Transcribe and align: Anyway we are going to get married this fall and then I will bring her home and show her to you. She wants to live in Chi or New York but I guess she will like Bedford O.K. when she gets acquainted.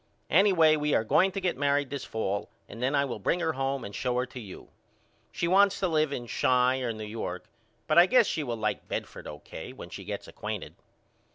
Anyway 0.31 0.75
we 0.75 0.95
are 0.95 1.03
going 1.03 1.31
to 1.31 1.39
get 1.39 1.55
married 1.59 1.91
this 1.91 2.03
fall 2.03 2.49
and 2.67 2.81
then 2.81 2.95
I 2.95 3.05
will 3.05 3.19
bring 3.19 3.39
her 3.39 3.53
home 3.53 3.85
and 3.85 3.93
show 3.93 4.17
her 4.17 4.25
to 4.25 4.39
you. 4.39 4.69
She 5.31 5.47
wants 5.47 5.79
to 5.79 5.87
live 5.87 6.11
in 6.11 6.27
Chi 6.27 6.79
or 6.79 6.91
New 6.91 7.03
York 7.05 7.45
but 7.85 7.99
I 7.99 8.07
guess 8.07 8.25
she 8.25 8.41
will 8.41 8.57
like 8.57 8.87
Bedford 8.87 9.27
O.K. 9.27 9.73
when 9.73 9.91
she 9.91 10.03
gets 10.03 10.27
acquainted. 10.27 10.73